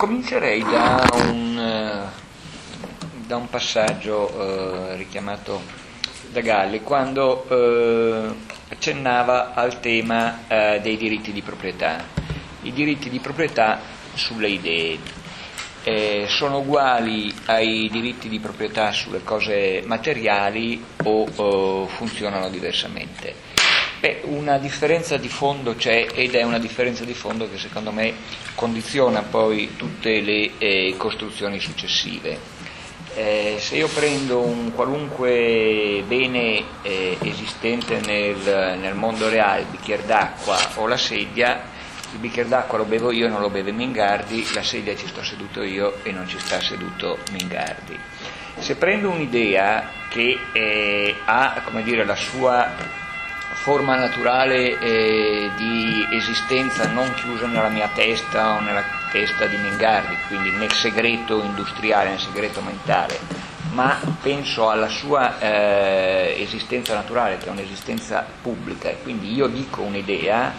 comincerei 0.00 0.62
da 0.62 1.06
un, 1.26 1.58
uh, 1.58 3.26
da 3.26 3.36
un 3.36 3.50
passaggio 3.50 4.32
uh, 4.34 4.96
richiamato 4.96 5.60
da 6.30 6.40
Galli 6.40 6.80
quando 6.80 7.44
uh, 7.46 8.34
accennava 8.70 9.52
al 9.52 9.78
tema 9.80 10.38
dei 10.80 10.96
diritti 10.96 11.32
di 11.32 11.42
proprietà. 11.42 12.02
I 12.62 12.72
diritti 12.72 13.10
di 13.10 13.18
proprietà 13.18 13.80
sulle 14.14 14.48
idee 14.48 14.98
eh, 15.82 16.24
sono 16.28 16.58
uguali 16.58 17.34
ai 17.46 17.88
diritti 17.90 18.28
di 18.28 18.38
proprietà 18.38 18.92
sulle 18.92 19.22
cose 19.22 19.82
materiali 19.84 20.82
o, 21.04 21.28
o 21.34 21.86
funzionano 21.88 22.48
diversamente. 22.48 23.34
Beh, 24.00 24.22
una 24.24 24.56
differenza 24.56 25.18
di 25.18 25.28
fondo 25.28 25.74
c'è 25.74 26.06
ed 26.14 26.34
è 26.34 26.42
una 26.42 26.58
differenza 26.58 27.04
di 27.04 27.12
fondo 27.12 27.50
che 27.50 27.58
secondo 27.58 27.92
me 27.92 28.14
condiziona 28.54 29.20
poi 29.20 29.76
tutte 29.76 30.22
le 30.22 30.52
eh, 30.56 30.94
costruzioni 30.96 31.60
successive. 31.60 32.38
Eh, 33.14 33.56
se 33.58 33.76
io 33.76 33.88
prendo 33.88 34.40
un 34.40 34.72
qualunque 34.72 36.02
bene 36.06 36.64
eh, 36.80 37.18
esistente 37.20 38.00
nel, 38.00 38.78
nel, 38.78 38.94
mondo 38.94 39.28
reale, 39.28 39.62
il 39.62 39.66
bicchiere 39.66 40.06
d'acqua 40.06 40.56
o 40.76 40.86
la 40.86 40.96
sedia, 40.96 41.60
il 42.12 42.18
bicchiere 42.20 42.48
d'acqua 42.48 42.78
lo 42.78 42.86
bevo 42.86 43.10
io 43.10 43.26
e 43.26 43.28
non 43.28 43.42
lo 43.42 43.50
beve 43.50 43.70
Mingardi, 43.70 44.46
la 44.54 44.62
sedia 44.62 44.96
ci 44.96 45.08
sto 45.08 45.22
seduto 45.22 45.62
io 45.62 46.02
e 46.04 46.10
non 46.10 46.26
ci 46.26 46.38
sta 46.38 46.58
seduto 46.62 47.18
Mingardi. 47.32 47.98
Se 48.60 48.76
prendo 48.76 49.10
un'idea 49.10 49.90
che 50.08 50.38
eh, 50.52 51.16
ha 51.26 51.62
dire, 51.82 52.06
la 52.06 52.16
sua 52.16 52.98
forma 53.52 53.96
naturale 53.96 54.78
eh, 54.78 55.50
di 55.56 56.06
esistenza 56.12 56.86
non 56.88 57.12
chiusa 57.14 57.46
nella 57.46 57.68
mia 57.68 57.88
testa 57.94 58.56
o 58.56 58.60
nella 58.60 58.84
testa 59.10 59.46
di 59.46 59.56
Mingardi, 59.56 60.16
quindi 60.28 60.50
nel 60.52 60.72
segreto 60.72 61.42
industriale, 61.42 62.10
nel 62.10 62.18
segreto 62.18 62.60
mentale, 62.60 63.18
ma 63.72 63.98
penso 64.22 64.70
alla 64.70 64.88
sua 64.88 65.38
eh, 65.38 66.36
esistenza 66.38 66.94
naturale, 66.94 67.38
che 67.38 67.46
è 67.46 67.50
un'esistenza 67.50 68.24
pubblica, 68.42 68.88
e 68.88 69.02
quindi 69.02 69.34
io 69.34 69.46
dico 69.46 69.82
un'idea, 69.82 70.52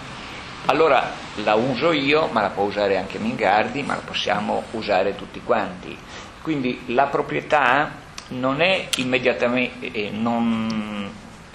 allora 0.66 1.12
la 1.44 1.56
uso 1.56 1.92
io, 1.92 2.28
ma 2.32 2.42
la 2.42 2.50
può 2.50 2.64
usare 2.64 2.98
anche 2.98 3.18
Mingardi, 3.18 3.82
ma 3.82 3.96
la 3.96 4.02
possiamo 4.02 4.64
usare 4.72 5.16
tutti 5.16 5.42
quanti. 5.44 5.98
Quindi 6.42 6.84
la 6.88 7.06
proprietà 7.06 7.92
non 8.30 8.62
è 8.62 8.88
immediatamente, 8.98 9.92
eh, 9.92 10.10
non, 10.12 11.10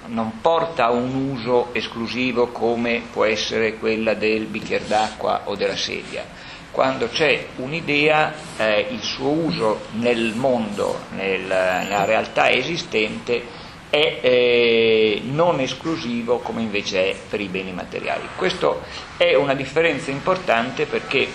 non 0.09 0.41
porta 0.41 0.87
a 0.87 0.91
un 0.91 1.15
uso 1.31 1.73
esclusivo 1.73 2.49
come 2.49 3.03
può 3.13 3.25
essere 3.25 3.75
quella 3.75 4.15
del 4.15 4.47
bicchiere 4.47 4.87
d'acqua 4.87 5.43
o 5.45 5.55
della 5.55 5.77
sedia. 5.77 6.25
Quando 6.71 7.09
c'è 7.09 7.47
un'idea, 7.57 8.35
eh, 8.59 8.87
il 8.91 9.03
suo 9.03 9.29
uso 9.29 9.81
nel 9.93 10.35
mondo, 10.35 10.99
nel, 11.15 11.41
nella 11.41 12.05
realtà 12.05 12.51
esistente, 12.51 13.65
è 13.89 14.19
eh, 14.21 15.23
non 15.25 15.61
esclusivo 15.61 16.39
come 16.39 16.61
invece 16.61 17.11
è 17.11 17.17
per 17.31 17.41
i 17.41 17.49
beni 17.49 17.73
materiali. 17.73 18.29
Questa 18.37 18.75
è 19.17 19.35
una 19.35 19.55
differenza 19.55 20.11
importante 20.11 20.85
perché 20.85 21.27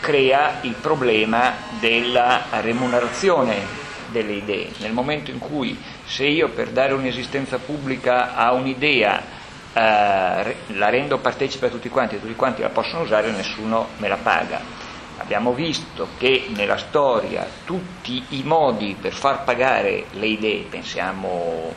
crea 0.00 0.58
il 0.62 0.74
problema 0.80 1.54
della 1.78 2.46
remunerazione 2.60 3.86
delle 4.10 4.32
idee. 4.32 4.70
Nel 4.78 4.92
momento 4.92 5.30
in 5.30 5.38
cui 5.38 5.78
se 6.04 6.26
io 6.26 6.48
per 6.50 6.70
dare 6.70 6.92
un'esistenza 6.92 7.58
pubblica 7.58 8.34
a 8.34 8.52
un'idea 8.52 9.36
eh, 9.72 10.56
la 10.66 10.88
rendo 10.88 11.18
partecipe 11.18 11.66
a 11.66 11.70
tutti 11.70 11.88
quanti 11.88 12.16
e 12.16 12.20
tutti 12.20 12.34
quanti 12.34 12.62
la 12.62 12.68
possono 12.68 13.02
usare, 13.02 13.30
nessuno 13.30 13.88
me 13.98 14.08
la 14.08 14.16
paga. 14.16 14.86
Abbiamo 15.18 15.52
visto 15.52 16.08
che 16.16 16.46
nella 16.54 16.76
storia 16.76 17.46
tutti 17.64 18.24
i 18.30 18.42
modi 18.44 18.96
per 19.00 19.12
far 19.12 19.44
pagare 19.44 20.06
le 20.12 20.26
idee, 20.26 20.62
pensiamo 20.62 21.74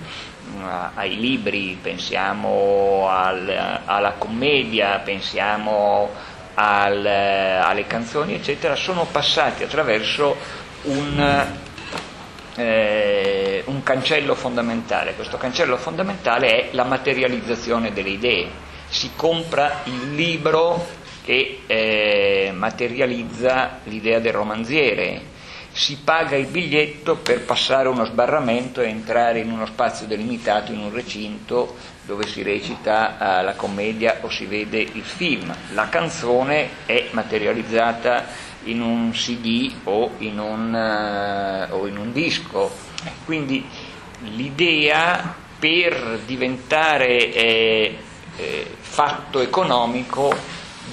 mm, 0.56 0.64
ai 0.94 1.16
libri, 1.20 1.78
pensiamo 1.81 3.08
al, 3.09 3.81
alla 3.86 4.13
commedia, 4.18 5.00
pensiamo 5.00 6.09
al, 6.53 7.06
alle 7.06 7.88
canzoni, 7.88 8.36
eccetera, 8.36 8.75
sono 8.75 9.06
passati 9.06 9.63
attraverso 9.63 10.36
un 10.84 11.69
eh, 12.56 13.63
un 13.66 13.84
cancello 13.84 14.35
fondamentale. 14.35 15.16
Questo 15.16 15.38
cancello 15.38 15.78
fondamentale 15.78 16.47
è 16.47 16.67
la 16.72 16.84
materializzazione 16.84 17.94
delle 17.94 18.09
idee. 18.09 18.50
Si 18.89 19.12
compra 19.16 19.81
il 19.85 20.16
libro 20.16 20.85
che 21.23 21.62
eh, 21.67 22.51
materializza 22.53 23.79
l'idea 23.84 24.19
del 24.19 24.34
romanziere, 24.34 25.29
si 25.73 26.00
paga 26.03 26.35
il 26.35 26.47
biglietto 26.47 27.16
per 27.16 27.45
passare 27.45 27.88
uno 27.88 28.03
sbarramento 28.03 28.81
e 28.81 28.89
entrare 28.89 29.39
in 29.39 29.51
uno 29.51 29.66
spazio 29.66 30.06
delimitato, 30.06 30.73
in 30.73 30.79
un 30.79 30.91
recinto 30.91 31.78
dove 32.03 32.28
si 32.28 32.44
recita 32.44 33.39
eh, 33.39 33.44
la 33.44 33.53
commedia 33.53 34.18
o 34.22 34.29
si 34.29 34.45
vede 34.45 34.79
il 34.79 35.03
film. 35.03 35.56
La 35.73 35.88
canzone 35.88 36.69
è 36.85 37.07
materializzata 37.12 38.50
in 38.66 38.82
un 38.82 39.12
CD 39.12 39.72
o 39.84 40.12
in 40.20 40.40
un, 40.40 40.74
uh, 40.74 41.74
o 41.74 41.88
in 41.88 41.98
un 41.98 42.12
disco. 42.12 42.72
Quindi 43.26 43.66
l'idea 44.36 45.36
per 45.58 46.20
diventare 46.26 47.34
eh, 47.34 47.98
eh, 48.38 48.76
fatto 48.80 49.40
economico 49.40 50.34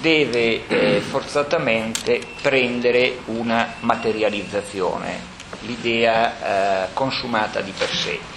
deve 0.01 0.67
eh, 0.69 1.01
forzatamente 1.01 2.21
prendere 2.41 3.21
una 3.27 3.75
materializzazione, 3.81 5.19
l'idea 5.61 6.85
eh, 6.85 6.89
consumata 6.93 7.61
di 7.61 7.73
per 7.77 7.89
sé. 7.89 8.28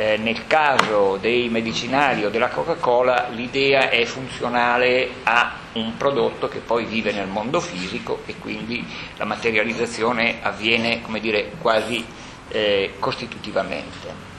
Eh, 0.00 0.16
nel 0.16 0.46
caso 0.46 1.16
dei 1.20 1.48
medicinali 1.48 2.24
o 2.24 2.30
della 2.30 2.50
Coca-Cola 2.50 3.30
l'idea 3.30 3.90
è 3.90 4.04
funzionale 4.04 5.08
a 5.24 5.56
un 5.72 5.96
prodotto 5.96 6.46
che 6.46 6.60
poi 6.60 6.84
vive 6.84 7.10
nel 7.10 7.26
mondo 7.26 7.58
fisico 7.58 8.22
e 8.26 8.36
quindi 8.38 8.86
la 9.16 9.24
materializzazione 9.24 10.38
avviene 10.40 11.02
dire, 11.20 11.50
quasi 11.60 12.06
eh, 12.46 12.92
costitutivamente. 13.00 14.36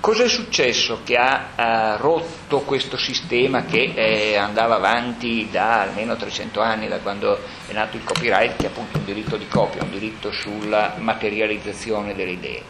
Cos'è 0.00 0.26
successo 0.30 1.00
che 1.04 1.16
ha 1.18 1.48
eh, 1.56 1.96
rotto 1.98 2.60
questo 2.60 2.96
sistema 2.96 3.66
che 3.66 3.92
eh, 3.94 4.36
andava 4.38 4.76
avanti 4.76 5.46
da 5.50 5.82
almeno 5.82 6.16
300 6.16 6.58
anni, 6.62 6.88
da 6.88 7.00
quando 7.00 7.38
è 7.66 7.72
nato 7.74 7.98
il 7.98 8.04
copyright, 8.04 8.56
che 8.56 8.64
è 8.64 8.70
appunto 8.70 8.96
un 8.96 9.04
diritto 9.04 9.36
di 9.36 9.46
copia, 9.46 9.82
un 9.82 9.90
diritto 9.90 10.32
sulla 10.32 10.94
materializzazione 10.96 12.14
delle 12.14 12.30
idee? 12.30 12.62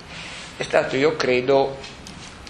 È 0.57 0.65
stato, 0.65 0.97
io 0.97 1.15
credo, 1.15 2.01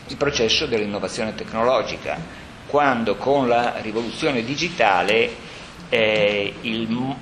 il 0.09 0.17
processo 0.17 0.67
dell'innovazione 0.67 1.35
tecnologica, 1.35 2.19
quando 2.67 3.17
con 3.17 3.49
la 3.49 3.79
rivoluzione 3.81 4.45
digitale 4.45 5.31
eh, 5.89 6.55
il, 6.63 7.15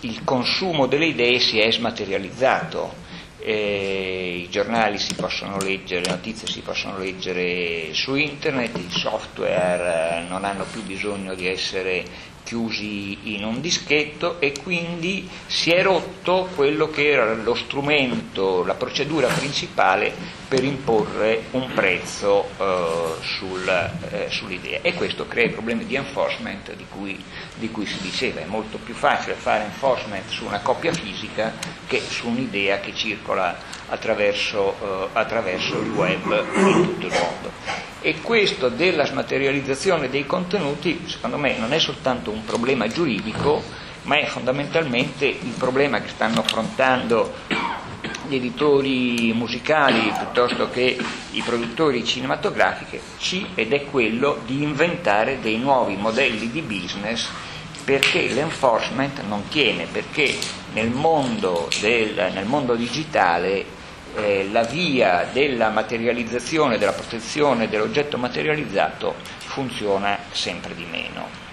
il, 0.00 0.24
consumo 0.24 0.86
delle 0.86 1.06
idee 1.06 1.38
si 1.38 1.58
è 1.58 1.70
smaterializzato. 1.70 3.08
Eh, 3.42 4.42
I 4.44 4.50
giornali 4.50 4.98
si 4.98 5.14
possono 5.14 5.56
leggere, 5.58 6.02
le 6.04 6.10
notizie 6.10 6.46
si 6.46 6.60
possono 6.60 6.98
leggere 6.98 7.94
su 7.94 8.14
internet, 8.14 8.76
i 8.76 8.90
software 8.90 10.18
eh, 10.24 10.28
non 10.28 10.44
hanno 10.44 10.66
più 10.70 10.82
bisogno 10.82 11.34
di 11.34 11.46
essere 11.46 12.04
chiusi 12.50 13.34
in 13.34 13.44
un 13.44 13.60
dischetto 13.60 14.40
e 14.40 14.52
quindi 14.60 15.28
si 15.46 15.70
è 15.70 15.84
rotto 15.84 16.48
quello 16.56 16.90
che 16.90 17.08
era 17.08 17.32
lo 17.34 17.54
strumento, 17.54 18.64
la 18.64 18.74
procedura 18.74 19.28
principale 19.28 20.12
per 20.48 20.64
imporre 20.64 21.44
un 21.52 21.72
prezzo 21.72 22.48
eh, 22.58 23.22
sul, 23.22 23.68
eh, 23.68 24.26
sull'idea 24.30 24.80
e 24.82 24.94
questo 24.94 25.28
crea 25.28 25.44
i 25.44 25.50
problemi 25.50 25.86
di 25.86 25.94
enforcement 25.94 26.74
di 26.74 26.86
cui, 26.90 27.22
di 27.54 27.70
cui, 27.70 27.86
si 27.86 28.00
diceva, 28.00 28.40
è 28.40 28.46
molto 28.46 28.78
più 28.78 28.94
facile 28.94 29.34
fare 29.34 29.62
enforcement 29.62 30.28
su 30.28 30.44
una 30.44 30.58
coppia 30.58 30.92
fisica 30.92 31.52
che 31.86 32.00
su 32.00 32.26
un'idea 32.26 32.80
che 32.80 32.92
circola 32.96 33.56
attraverso, 33.90 34.74
eh, 34.82 35.08
attraverso 35.12 35.78
il 35.78 35.90
web 35.90 36.44
in 36.56 36.82
tutto 36.82 37.06
il 37.06 37.12
mondo. 37.12 37.88
E 38.02 38.22
questo 38.22 38.70
della 38.70 39.04
smaterializzazione 39.04 40.08
dei 40.08 40.24
contenuti, 40.24 41.04
secondo 41.06 41.36
me, 41.36 41.58
non 41.58 41.74
è 41.74 41.78
soltanto 41.78 42.30
un 42.30 42.39
problema 42.40 42.86
giuridico, 42.88 43.62
ma 44.02 44.18
è 44.18 44.26
fondamentalmente 44.26 45.26
il 45.26 45.54
problema 45.56 46.00
che 46.00 46.08
stanno 46.08 46.40
affrontando 46.40 47.32
gli 48.28 48.36
editori 48.36 49.32
musicali 49.34 50.12
piuttosto 50.16 50.70
che 50.70 50.96
i 51.32 51.42
produttori 51.42 52.04
cinematografici 52.04 53.48
ed 53.54 53.72
è 53.72 53.84
quello 53.86 54.40
di 54.46 54.62
inventare 54.62 55.40
dei 55.40 55.58
nuovi 55.58 55.96
modelli 55.96 56.50
di 56.50 56.62
business 56.62 57.28
perché 57.84 58.28
l'enforcement 58.28 59.20
non 59.26 59.48
tiene, 59.48 59.86
perché 59.86 60.36
nel 60.74 60.90
mondo, 60.90 61.68
del, 61.80 62.30
nel 62.32 62.46
mondo 62.46 62.74
digitale 62.76 63.64
eh, 64.14 64.48
la 64.50 64.62
via 64.62 65.28
della 65.32 65.70
materializzazione, 65.70 66.78
della 66.78 66.92
protezione 66.92 67.68
dell'oggetto 67.68 68.16
materializzato 68.16 69.14
funziona 69.38 70.18
sempre 70.30 70.74
di 70.74 70.84
meno. 70.88 71.49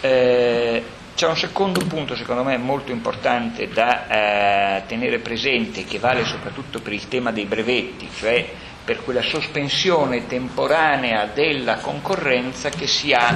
Eh, 0.00 0.82
C'è 1.16 1.26
un 1.26 1.36
secondo 1.38 1.80
punto 1.86 2.14
secondo 2.14 2.42
me 2.44 2.58
molto 2.58 2.92
importante 2.92 3.68
da 3.68 4.06
eh, 4.76 4.82
tenere 4.86 5.18
presente 5.20 5.84
che 5.86 5.98
vale 5.98 6.26
soprattutto 6.26 6.80
per 6.80 6.92
il 6.92 7.08
tema 7.08 7.32
dei 7.32 7.46
brevetti, 7.46 8.06
cioè 8.14 8.46
per 8.84 9.02
quella 9.02 9.22
sospensione 9.22 10.26
temporanea 10.26 11.24
della 11.24 11.78
concorrenza 11.78 12.68
che 12.68 12.86
si 12.86 13.14
ha 13.14 13.34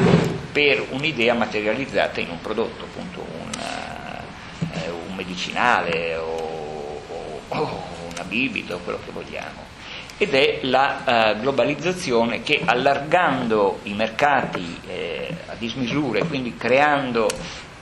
per 0.52 0.88
un'idea 0.90 1.32
materializzata 1.32 2.20
in 2.20 2.28
un 2.28 2.40
prodotto, 2.42 2.84
appunto 2.84 3.20
un, 3.20 3.50
eh, 4.72 4.90
un 4.90 5.14
medicinale 5.14 6.16
o, 6.16 7.00
o, 7.08 7.40
o, 7.48 7.82
una 8.12 8.24
bibita 8.24 8.74
o 8.74 8.78
quello 8.80 9.00
che 9.02 9.10
vogliamo. 9.10 9.69
Ed 10.22 10.34
è 10.34 10.58
la 10.64 11.32
eh, 11.32 11.40
globalizzazione 11.40 12.42
che 12.42 12.60
allargando 12.62 13.78
i 13.84 13.94
mercati 13.94 14.78
eh, 14.86 15.34
a 15.46 15.54
dismisure, 15.54 16.26
quindi 16.26 16.58
creando 16.58 17.26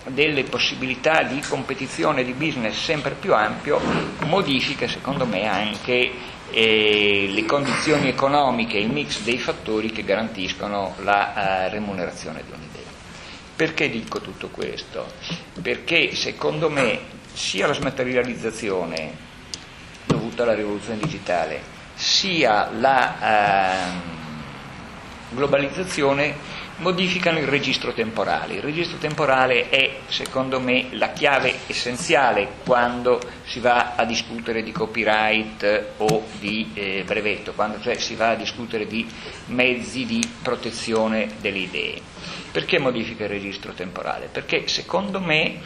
delle 0.06 0.44
possibilità 0.44 1.24
di 1.24 1.40
competizione 1.40 2.22
di 2.22 2.34
business 2.34 2.80
sempre 2.80 3.16
più 3.18 3.34
ampio, 3.34 3.80
modifica 4.26 4.86
secondo 4.86 5.26
me 5.26 5.48
anche 5.48 6.12
e 6.50 7.26
le 7.28 7.44
condizioni 7.44 8.08
economiche, 8.08 8.78
il 8.78 8.88
mix 8.88 9.20
dei 9.22 9.38
fattori 9.38 9.90
che 9.90 10.04
garantiscono 10.04 10.94
la 11.02 11.66
uh, 11.66 11.72
remunerazione 11.72 12.42
di 12.46 12.52
un'idea. 12.52 12.90
Perché 13.56 13.90
dico 13.90 14.20
tutto 14.20 14.46
questo? 14.48 15.06
Perché 15.60 16.14
secondo 16.14 16.70
me 16.70 17.00
sia 17.32 17.66
la 17.66 17.74
smaterializzazione 17.74 19.26
dovuta 20.06 20.44
alla 20.44 20.54
rivoluzione 20.54 21.00
digitale, 21.00 21.76
sia 21.98 22.70
la 22.78 23.90
uh, 23.90 25.34
globalizzazione 25.34 26.36
modificano 26.78 27.38
il 27.38 27.48
registro 27.48 27.92
temporale. 27.92 28.54
Il 28.54 28.62
registro 28.62 28.98
temporale 28.98 29.68
è, 29.68 29.98
secondo 30.06 30.60
me, 30.60 30.88
la 30.92 31.10
chiave 31.10 31.58
essenziale 31.66 32.48
quando 32.64 33.20
si 33.44 33.58
va 33.58 33.94
a 33.96 34.04
discutere 34.04 34.62
di 34.62 34.70
copyright 34.70 35.94
o 35.96 36.24
di 36.38 36.70
eh, 36.74 37.02
brevetto, 37.04 37.52
quando 37.52 37.80
cioè 37.80 37.96
si 37.96 38.14
va 38.14 38.30
a 38.30 38.36
discutere 38.36 38.86
di 38.86 39.04
mezzi 39.46 40.06
di 40.06 40.22
protezione 40.40 41.30
delle 41.40 41.58
idee. 41.58 42.00
Perché 42.52 42.78
modifica 42.78 43.24
il 43.24 43.30
registro 43.30 43.72
temporale? 43.72 44.28
Perché, 44.30 44.68
secondo 44.68 45.20
me, 45.20 45.60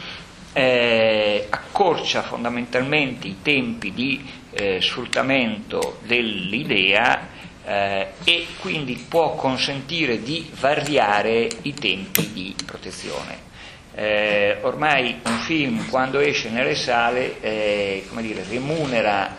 eh, 0.53 1.47
accorcia 1.49 2.21
fondamentalmente 2.21 3.27
i 3.27 3.37
tempi 3.41 3.91
di 3.91 4.23
eh, 4.51 4.79
sfruttamento 4.81 5.99
dell'idea 6.03 7.27
eh, 7.65 8.07
e 8.23 8.47
quindi 8.59 9.05
può 9.07 9.35
consentire 9.35 10.21
di 10.21 10.49
variare 10.59 11.49
i 11.63 11.73
tempi 11.73 12.31
di 12.31 12.55
protezione. 12.65 13.51
Eh, 13.95 14.57
ormai 14.61 15.19
un 15.25 15.37
film 15.39 15.87
quando 15.89 16.19
esce 16.19 16.49
nelle 16.49 16.75
sale 16.75 17.39
eh, 17.41 18.07
dire, 18.21 18.43
remunera, 18.47 19.35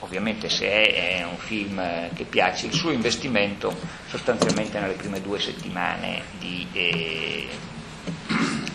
ovviamente 0.00 0.48
se 0.48 0.68
è, 0.68 1.18
è, 1.18 1.24
un 1.24 1.36
film 1.38 1.82
che 2.14 2.24
piace, 2.24 2.66
il 2.66 2.72
suo 2.72 2.92
investimento 2.92 3.76
sostanzialmente 4.08 4.78
nelle 4.78 4.92
prime 4.94 5.20
due 5.20 5.40
settimane 5.40 6.22
di, 6.38 6.66
eh, 6.72 7.48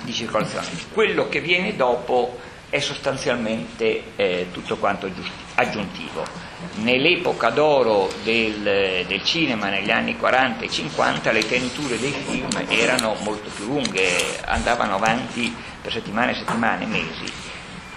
di 0.06 0.14
circolazione. 0.14 0.68
Quello 0.94 1.28
che 1.28 1.42
viene 1.42 1.76
dopo 1.76 2.40
è 2.70 2.80
sostanzialmente 2.80 4.04
eh, 4.16 4.48
tutto 4.52 4.78
quanto 4.78 5.10
aggiuntivo 5.56 6.46
nell'epoca 6.76 7.50
d'oro 7.50 8.12
del, 8.24 9.06
del, 9.08 9.24
cinema, 9.24 9.70
negli 9.70 9.92
anni 9.92 10.18
40 10.18 10.66
e 10.66 10.70
50, 10.70 11.32
le 11.32 11.48
teniture 11.48 12.00
dei 12.00 12.12
film 12.12 12.50
erano 12.68 13.16
molto 13.22 13.50
più 13.50 13.66
lunghe, 13.66 14.40
andavano 14.46 14.96
avanti 14.96 15.54
per 15.82 15.92
settimane 15.92 16.32
e 16.32 16.36
settimane, 16.36 16.86
mesi. 16.86 17.32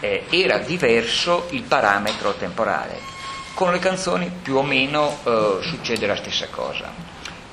Eh, 0.00 0.24
era 0.30 0.58
diverso 0.58 1.46
il 1.50 1.62
parametro 1.62 2.34
temporale. 2.34 3.00
Con 3.54 3.72
le 3.72 3.80
canzoni 3.80 4.30
più 4.42 4.56
o 4.56 4.62
meno 4.62 5.18
eh, 5.24 5.58
succede 5.62 6.06
la 6.06 6.16
stessa 6.16 6.46
cosa. 6.48 6.92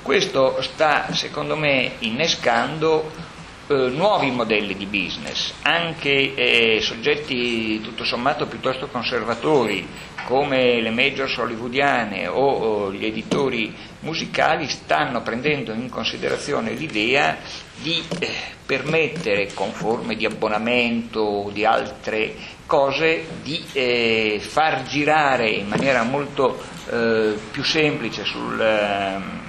Questo 0.02 0.62
sta, 0.62 1.12
secondo 1.12 1.56
me, 1.56 1.94
innescando 2.00 3.10
eh, 3.68 3.74
nuovi 3.74 4.30
modelli 4.30 4.76
di 4.76 4.86
business, 4.86 5.52
anche 5.62 6.34
eh, 6.34 6.80
soggetti 6.80 7.80
tutto 7.80 8.04
sommato 8.04 8.46
piuttosto 8.46 8.86
conservatori 8.86 9.86
come 10.26 10.80
le 10.80 10.90
majors 10.90 11.36
hollywoodiane 11.36 12.26
o, 12.26 12.48
o 12.48 12.92
gli 12.92 13.04
editori 13.04 13.74
musicali 14.00 14.68
stanno 14.68 15.22
prendendo 15.22 15.72
in 15.72 15.88
considerazione 15.88 16.72
l'idea 16.72 17.38
di 17.76 18.02
eh, 18.18 18.28
permettere 18.64 19.52
con 19.52 19.72
forme 19.72 20.16
di 20.16 20.26
abbonamento 20.26 21.20
o 21.20 21.50
di 21.50 21.64
altre 21.64 22.34
cose 22.66 23.26
di 23.42 23.64
eh, 23.72 24.38
far 24.40 24.84
girare 24.84 25.48
in 25.50 25.68
maniera 25.68 26.02
molto 26.02 26.60
eh, 26.90 27.34
più 27.50 27.62
semplice 27.62 28.24
sul, 28.24 28.60
ehm, 28.60 29.40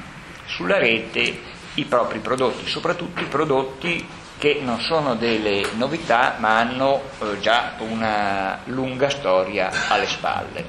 sulla 0.46 0.78
rete 0.78 1.56
i 1.78 1.86
propri 1.86 2.20
prodotti, 2.20 2.68
soprattutto 2.68 3.22
i 3.22 3.26
prodotti 3.26 4.06
che 4.38 4.60
non 4.62 4.80
sono 4.82 5.16
delle 5.16 5.64
novità 5.76 6.36
ma 6.38 6.60
hanno 6.60 7.02
eh, 7.20 7.40
già 7.40 7.74
una 7.80 8.60
lunga 8.66 9.10
storia 9.10 9.72
alle 9.90 10.08
spalle. 10.08 10.66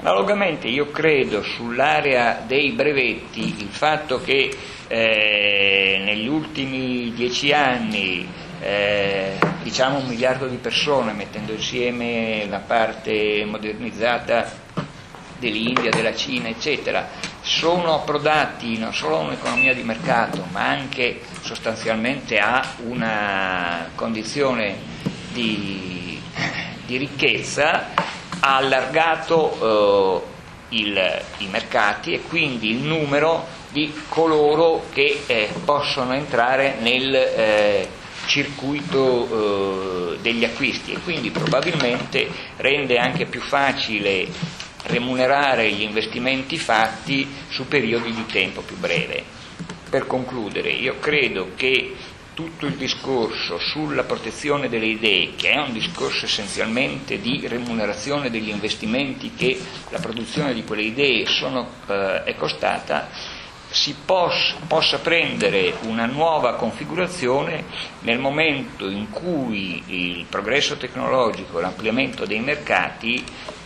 Analogamente 0.00 0.66
io 0.68 0.90
credo 0.90 1.42
sull'area 1.42 2.42
dei 2.46 2.72
brevetti 2.72 3.54
il 3.58 3.68
fatto 3.68 4.20
che 4.20 4.54
eh, 4.88 6.02
negli 6.04 6.26
ultimi 6.26 7.12
dieci 7.12 7.52
anni 7.52 8.26
eh, 8.60 9.38
diciamo 9.62 9.98
un 9.98 10.06
miliardo 10.06 10.46
di 10.46 10.56
persone 10.56 11.12
mettendo 11.12 11.52
insieme 11.52 12.46
la 12.48 12.60
parte 12.60 13.44
modernizzata 13.44 14.50
dell'India, 15.38 15.90
della 15.90 16.14
Cina, 16.14 16.48
eccetera, 16.48 17.08
sono 17.50 17.94
approdati 17.94 18.78
non 18.78 18.94
solo 18.94 19.16
a 19.16 19.22
un'economia 19.22 19.74
di 19.74 19.82
mercato, 19.82 20.46
ma 20.52 20.68
anche 20.68 21.20
sostanzialmente 21.40 22.38
a 22.38 22.74
una 22.86 23.90
condizione 23.96 24.76
di, 25.32 26.20
di 26.86 26.96
ricchezza, 26.96 27.88
ha 28.38 28.56
allargato 28.56 30.22
eh, 30.70 30.76
il, 30.76 31.22
i 31.38 31.46
mercati 31.48 32.12
e 32.12 32.22
quindi 32.22 32.70
il 32.70 32.82
numero 32.82 33.44
di 33.70 33.92
coloro 34.08 34.84
che 34.92 35.22
eh, 35.26 35.48
possono 35.64 36.14
entrare 36.14 36.76
nel 36.80 37.14
eh, 37.14 37.88
circuito 38.26 40.14
eh, 40.14 40.18
degli 40.20 40.44
acquisti 40.44 40.92
e 40.92 41.00
quindi 41.00 41.30
probabilmente 41.30 42.28
rende 42.58 42.96
anche 42.96 43.26
più 43.26 43.40
facile 43.40 44.28
remunerare 44.84 45.70
gli 45.72 45.82
investimenti 45.82 46.58
fatti 46.58 47.28
su 47.48 47.68
periodi 47.68 48.12
di 48.12 48.26
tempo 48.26 48.62
più 48.62 48.76
breve. 48.76 49.22
Per 49.88 50.06
concludere, 50.06 50.70
io 50.70 50.98
credo 51.00 51.50
che 51.56 51.96
tutto 52.34 52.66
il 52.66 52.76
discorso 52.76 53.58
sulla 53.58 54.04
protezione 54.04 54.68
delle 54.68 54.86
idee, 54.86 55.34
che 55.36 55.50
è 55.50 55.58
un 55.58 55.72
discorso 55.72 56.24
essenzialmente 56.24 57.20
di 57.20 57.46
remunerazione 57.46 58.30
degli 58.30 58.48
investimenti 58.48 59.34
che 59.34 59.60
la 59.90 59.98
produzione 59.98 60.54
di 60.54 60.64
quelle 60.64 60.82
idee 60.82 61.26
sono, 61.26 61.68
eh, 61.86 62.24
è 62.24 62.34
costata, 62.36 63.08
si 63.68 63.94
possa, 64.04 64.56
possa 64.66 64.98
prendere 65.00 65.74
una 65.82 66.06
nuova 66.06 66.54
configurazione 66.54 67.64
nel 68.00 68.18
momento 68.18 68.88
in 68.88 69.10
cui 69.10 69.82
il 69.86 70.24
progresso 70.28 70.76
tecnologico, 70.76 71.60
l'ampliamento 71.60 72.24
dei 72.24 72.40
mercati 72.40 73.22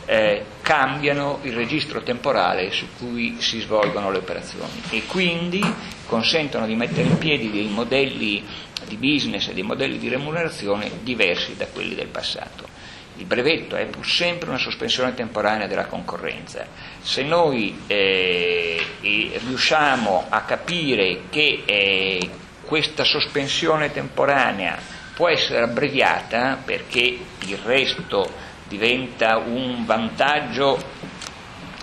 eh, 0.06 0.44
cambiano 0.62 1.40
il 1.42 1.52
registro 1.52 2.02
temporale 2.02 2.70
su 2.70 2.86
cui 2.98 3.36
si 3.38 3.60
svolgono 3.60 4.10
le 4.10 4.18
operazioni 4.18 4.82
e 4.90 5.04
quindi 5.06 5.62
consentono 6.06 6.66
di 6.66 6.74
mettere 6.74 7.08
in 7.08 7.18
piedi 7.18 7.50
dei 7.50 7.68
modelli 7.68 8.44
di 8.86 8.96
business 8.96 9.48
e 9.48 9.54
dei 9.54 9.62
modelli 9.62 9.98
di 9.98 10.08
remunerazione 10.08 10.90
diversi 11.02 11.56
da 11.56 11.66
quelli 11.66 11.94
del 11.94 12.08
passato. 12.08 12.68
Il 13.16 13.26
brevetto 13.26 13.76
è 13.76 13.86
pur 13.86 14.04
sempre 14.04 14.48
una 14.48 14.58
sospensione 14.58 15.14
temporanea 15.14 15.68
della 15.68 15.86
concorrenza. 15.86 16.66
Se 17.00 17.22
noi 17.22 17.82
eh, 17.86 18.82
riusciamo 19.00 20.26
a 20.28 20.40
capire 20.40 21.22
che 21.30 21.62
eh, 21.64 22.28
questa 22.64 23.04
sospensione 23.04 23.92
temporanea 23.92 24.76
può 25.14 25.28
essere 25.28 25.62
abbreviata 25.62 26.60
perché 26.64 27.18
il 27.46 27.56
resto 27.58 28.28
diventa 28.76 29.36
un 29.36 29.84
vantaggio, 29.86 30.82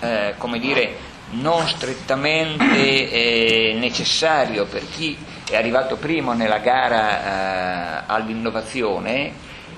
eh, 0.01 0.33
come 0.37 0.59
dire, 0.59 1.09
non 1.31 1.65
strettamente 1.67 3.09
eh, 3.09 3.77
necessario 3.79 4.65
per 4.65 4.83
chi 4.89 5.17
è 5.49 5.55
arrivato 5.55 5.95
primo 5.95 6.33
nella 6.33 6.57
gara 6.57 8.01
eh, 8.01 8.03
all'innovazione, 8.07 9.31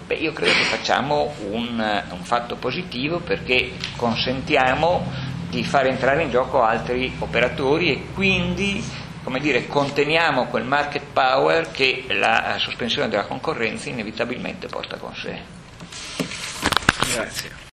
beh, 0.07 0.15
io 0.15 0.33
credo 0.33 0.53
che 0.53 0.63
facciamo 0.63 1.33
un, 1.51 2.03
un 2.09 2.23
fatto 2.23 2.55
positivo 2.55 3.19
perché 3.19 3.73
consentiamo 3.95 5.05
di 5.49 5.63
far 5.63 5.85
entrare 5.85 6.23
in 6.23 6.31
gioco 6.31 6.63
altri 6.63 7.13
operatori 7.19 7.91
e 7.91 8.05
quindi 8.13 8.83
come 9.23 9.39
dire, 9.39 9.67
conteniamo 9.67 10.47
quel 10.47 10.65
market 10.65 11.03
power 11.13 11.71
che 11.71 12.05
la 12.09 12.57
sospensione 12.57 13.07
della 13.07 13.25
concorrenza 13.25 13.89
inevitabilmente 13.89 14.67
porta 14.67 14.97
con 14.97 15.15
sé. 15.15 15.62
Grazie. 17.13 17.53